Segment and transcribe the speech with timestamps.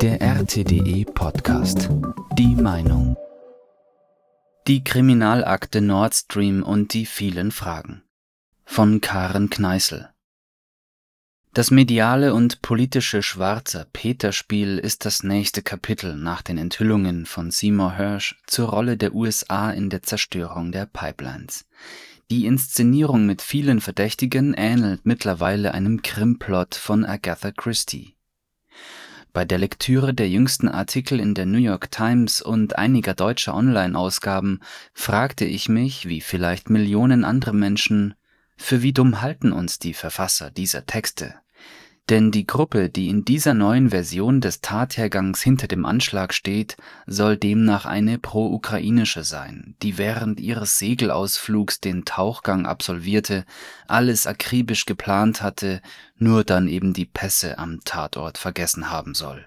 [0.00, 1.90] Der RTDE Podcast.
[2.38, 3.16] Die Meinung.
[4.66, 8.02] Die Kriminalakte Nord Stream und die vielen Fragen.
[8.64, 10.08] Von Karen Kneißl.
[11.54, 17.92] Das mediale und politische schwarze Peter-Spiel ist das nächste Kapitel nach den Enthüllungen von Seymour
[17.92, 21.66] Hersh zur Rolle der USA in der Zerstörung der Pipelines.
[22.30, 28.17] Die Inszenierung mit vielen Verdächtigen ähnelt mittlerweile einem Krimplot von Agatha Christie.
[29.38, 34.58] Bei der Lektüre der jüngsten Artikel in der New York Times und einiger deutscher Online-Ausgaben
[34.94, 38.14] fragte ich mich, wie vielleicht Millionen andere Menschen,
[38.56, 41.36] für wie dumm halten uns die Verfasser dieser Texte?
[42.08, 47.36] Denn die Gruppe, die in dieser neuen Version des Tathergangs hinter dem Anschlag steht, soll
[47.36, 53.44] demnach eine pro-ukrainische sein, die während ihres Segelausflugs den Tauchgang absolvierte,
[53.88, 55.82] alles akribisch geplant hatte,
[56.16, 59.46] nur dann eben die Pässe am Tatort vergessen haben soll.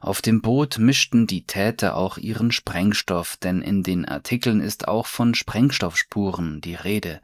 [0.00, 5.06] Auf dem Boot mischten die Täter auch ihren Sprengstoff, denn in den Artikeln ist auch
[5.06, 7.20] von Sprengstoffspuren die Rede,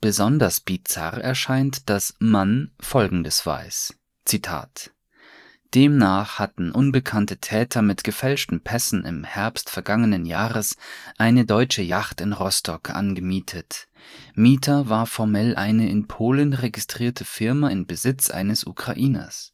[0.00, 4.92] Besonders bizarr erscheint, dass Mann Folgendes weiß: Zitat.
[5.74, 10.76] Demnach hatten unbekannte Täter mit gefälschten Pässen im Herbst vergangenen Jahres
[11.18, 13.88] eine deutsche Yacht in Rostock angemietet.
[14.34, 19.52] Mieter war formell eine in Polen registrierte Firma in Besitz eines Ukrainers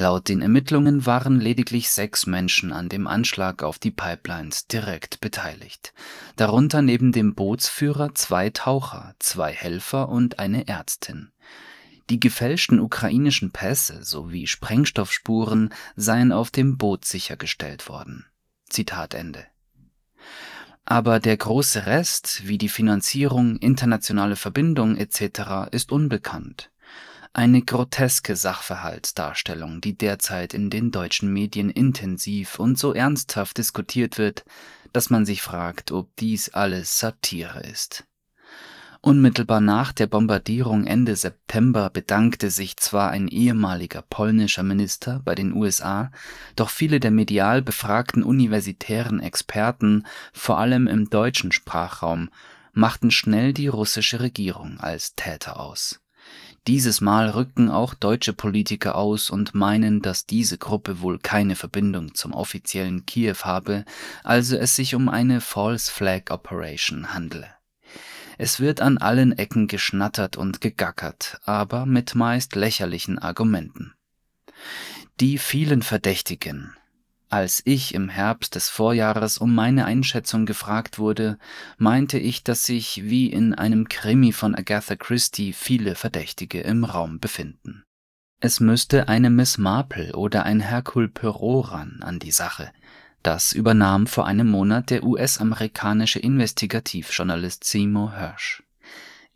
[0.00, 5.92] Laut den Ermittlungen waren lediglich sechs Menschen an dem Anschlag auf die Pipelines direkt beteiligt,
[6.36, 11.32] darunter neben dem Bootsführer zwei Taucher, zwei Helfer und eine Ärztin.
[12.08, 18.24] Die gefälschten ukrainischen Pässe sowie Sprengstoffspuren seien auf dem Boot sichergestellt worden.
[18.70, 19.44] Zitat Ende.
[20.86, 26.70] Aber der große Rest, wie die Finanzierung, internationale Verbindung etc., ist unbekannt
[27.32, 34.44] eine groteske Sachverhaltsdarstellung, die derzeit in den deutschen Medien intensiv und so ernsthaft diskutiert wird,
[34.92, 38.04] dass man sich fragt, ob dies alles Satire ist.
[39.02, 45.54] Unmittelbar nach der Bombardierung Ende September bedankte sich zwar ein ehemaliger polnischer Minister bei den
[45.54, 46.10] USA,
[46.54, 52.28] doch viele der medial befragten universitären Experten, vor allem im deutschen Sprachraum,
[52.72, 56.00] machten schnell die russische Regierung als Täter aus.
[56.66, 62.14] Dieses Mal rücken auch deutsche Politiker aus und meinen, dass diese Gruppe wohl keine Verbindung
[62.14, 63.84] zum offiziellen Kiew habe,
[64.24, 67.48] also es sich um eine False Flag Operation handle.
[68.36, 73.94] Es wird an allen Ecken geschnattert und gegackert, aber mit meist lächerlichen Argumenten.
[75.20, 76.74] Die vielen Verdächtigen,
[77.30, 81.38] als ich im Herbst des Vorjahres um meine Einschätzung gefragt wurde,
[81.78, 87.20] meinte ich, dass sich wie in einem Krimi von Agatha Christie viele Verdächtige im Raum
[87.20, 87.84] befinden.
[88.40, 92.72] Es müsste eine Miss Marple oder ein Hercule Poirot ran an die Sache.
[93.22, 98.64] Das übernahm vor einem Monat der US-amerikanische Investigativjournalist Seymour Hersh.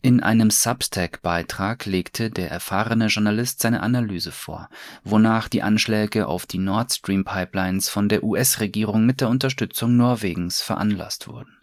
[0.04, 4.68] In einem Substack-Beitrag legte der erfahrene Journalist seine Analyse vor,
[5.02, 10.60] wonach die Anschläge auf die Nord Stream Pipelines von der US-Regierung mit der Unterstützung Norwegens
[10.60, 11.56] veranlasst wurden.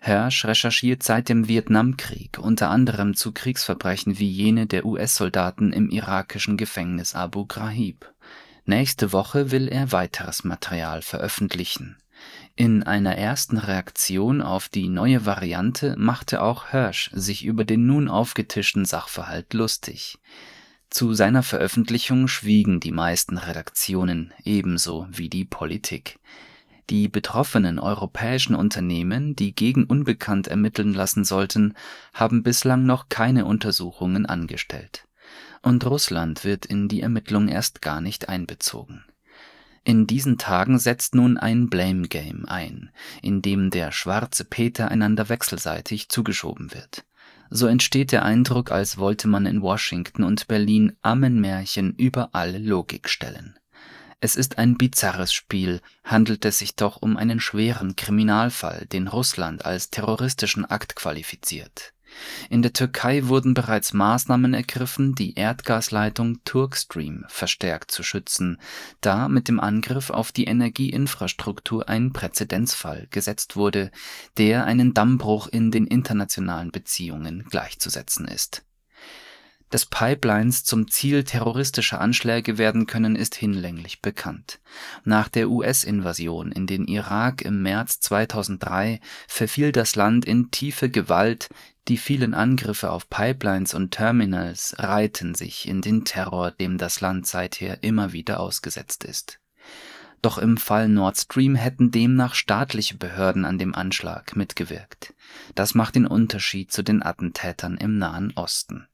[0.00, 6.56] Hersch recherchiert seit dem Vietnamkrieg unter anderem zu Kriegsverbrechen wie jene der US-Soldaten im irakischen
[6.56, 8.12] Gefängnis Abu Ghraib.
[8.64, 11.98] Nächste Woche will er weiteres Material veröffentlichen
[12.58, 18.08] in einer ersten Reaktion auf die neue Variante machte auch Hirsch sich über den nun
[18.08, 20.18] aufgetischten Sachverhalt lustig.
[20.88, 26.18] Zu seiner Veröffentlichung schwiegen die meisten Redaktionen, ebenso wie die Politik.
[26.88, 31.74] Die betroffenen europäischen Unternehmen, die gegen Unbekannt ermitteln lassen sollten,
[32.14, 35.06] haben bislang noch keine Untersuchungen angestellt.
[35.60, 39.04] Und Russland wird in die Ermittlung erst gar nicht einbezogen
[39.86, 42.90] in diesen Tagen setzt nun ein Blame Game ein,
[43.22, 47.04] in dem der schwarze Peter einander wechselseitig zugeschoben wird.
[47.50, 53.08] So entsteht der Eindruck, als wollte man in Washington und Berlin Ammenmärchen über alle Logik
[53.08, 53.56] stellen.
[54.18, 59.64] Es ist ein bizarres Spiel, handelt es sich doch um einen schweren Kriminalfall, den Russland
[59.64, 61.92] als terroristischen Akt qualifiziert
[62.50, 68.58] in der Türkei wurden bereits Maßnahmen ergriffen, die Erdgasleitung Turkstream verstärkt zu schützen,
[69.00, 73.90] da mit dem Angriff auf die Energieinfrastruktur ein Präzedenzfall gesetzt wurde,
[74.38, 78.66] der einen Dammbruch in den internationalen Beziehungen gleichzusetzen ist
[79.70, 84.60] dass Pipelines zum Ziel terroristischer Anschläge werden können, ist hinlänglich bekannt.
[85.04, 91.48] Nach der US-Invasion in den Irak im März 2003 verfiel das Land in tiefe Gewalt,
[91.88, 97.26] die vielen Angriffe auf Pipelines und Terminals reihten sich in den Terror, dem das Land
[97.26, 99.38] seither immer wieder ausgesetzt ist
[100.22, 105.14] Doch im Fall Nord Stream hätten demnach staatliche Behörden an dem Anschlag mitgewirkt.
[105.54, 108.88] Das macht den Unterschied zu den Attentätern im Nahen Osten.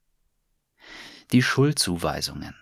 [1.32, 2.54] Die Schuldzuweisungen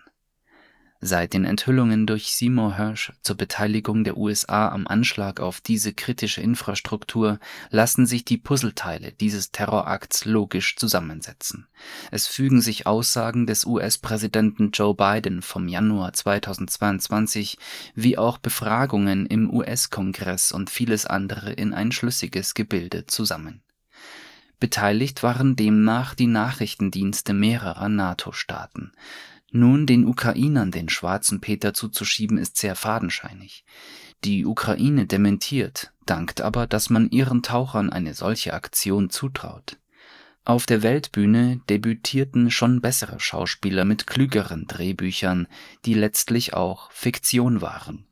[1.01, 6.39] Seit den Enthüllungen durch Seymour Hersh zur Beteiligung der USA am Anschlag auf diese kritische
[6.39, 11.67] Infrastruktur lassen sich die Puzzleteile dieses Terrorakts logisch zusammensetzen.
[12.11, 17.57] Es fügen sich Aussagen des US-Präsidenten Joe Biden vom Januar 2022
[17.93, 23.63] wie auch Befragungen im US-Kongress und vieles andere in ein schlüssiges Gebilde zusammen.
[24.61, 28.93] Beteiligt waren demnach die Nachrichtendienste mehrerer NATO-Staaten
[29.51, 33.65] nun den Ukrainern den schwarzen Peter zuzuschieben, ist sehr fadenscheinig.
[34.23, 39.77] Die Ukraine dementiert, dankt aber, dass man ihren Tauchern eine solche Aktion zutraut.
[40.45, 45.47] Auf der Weltbühne debütierten schon bessere Schauspieler mit klügeren Drehbüchern,
[45.85, 48.05] die letztlich auch Fiktion waren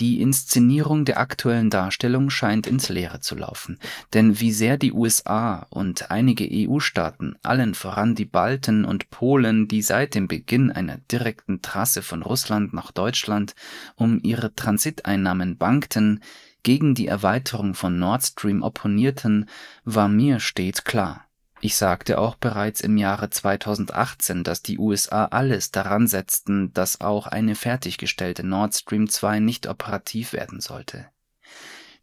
[0.00, 3.78] die Inszenierung der aktuellen Darstellung scheint ins Leere zu laufen,
[4.14, 9.82] denn wie sehr die USA und einige EU-Staaten, allen voran die Balten und Polen, die
[9.82, 13.54] seit dem Beginn einer direkten Trasse von Russland nach Deutschland
[13.94, 16.20] um ihre Transiteinnahmen bankten,
[16.62, 19.48] gegen die Erweiterung von Nord Stream opponierten,
[19.84, 21.26] war mir stets klar
[21.60, 27.26] ich sagte auch bereits im Jahre 2018, dass die USA alles daran setzten, dass auch
[27.26, 31.06] eine fertiggestellte Nord Stream 2 nicht operativ werden sollte.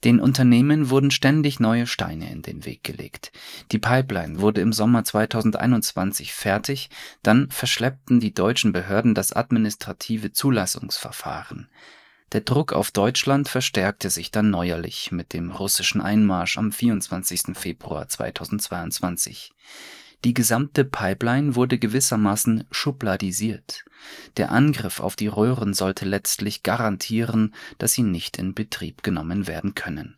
[0.03, 3.31] Den Unternehmen wurden ständig neue Steine in den Weg gelegt.
[3.71, 6.91] Die Pipeline wurde im Sommer 2021 fertig,
[7.23, 11.67] dann verschleppten die deutschen Behörden das administrative Zulassungsverfahren.
[12.33, 17.55] Der Druck auf Deutschland verstärkte sich dann neuerlich mit dem russischen Einmarsch am 24.
[17.57, 19.53] Februar 2022.
[20.25, 23.85] Die gesamte Pipeline wurde gewissermaßen schubladisiert.
[24.35, 29.73] Der Angriff auf die Röhren sollte letztlich garantieren, dass sie nicht in Betrieb genommen werden
[29.73, 30.17] können.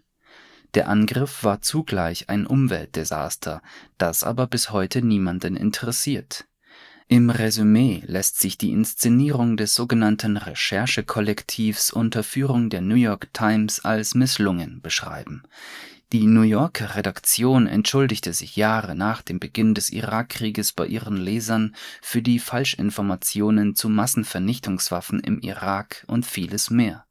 [0.74, 3.62] Der Angriff war zugleich ein Umweltdesaster,
[4.00, 6.49] das aber bis heute niemanden interessiert
[7.12, 13.84] im Resümee lässt sich die Inszenierung des sogenannten Recherchekollektivs unter Führung der New York Times
[13.84, 15.42] als misslungen beschreiben.
[16.14, 21.76] Die New Yorker Redaktion entschuldigte sich Jahre nach dem Beginn des Irakkrieges bei ihren Lesern
[22.00, 27.06] für die Falschinformationen zu Massenvernichtungswaffen im Irak und vieles mehr.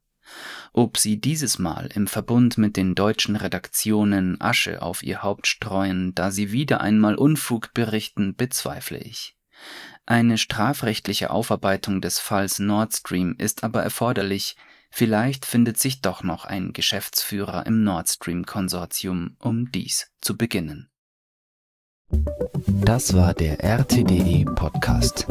[0.71, 6.15] Ob sie dieses Mal im Verbund mit den deutschen Redaktionen Asche auf ihr Haupt streuen,
[6.15, 9.35] da sie wieder einmal Unfug berichten, bezweifle ich.
[10.05, 14.55] Eine strafrechtliche Aufarbeitung des Falls Nord Stream ist aber erforderlich,
[14.89, 20.89] vielleicht findet sich doch noch ein Geschäftsführer im Nord Stream Konsortium, um dies zu beginnen.
[22.65, 25.27] Das war der RTDE Podcast.